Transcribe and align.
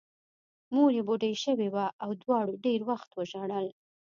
مور 0.73 0.89
یې 0.97 1.01
بوډۍ 1.07 1.33
شوې 1.43 1.67
وه 1.73 1.85
او 2.03 2.09
دواړو 2.21 2.53
ډېر 2.65 2.79
وخت 2.89 3.09
وژړل 3.13 3.67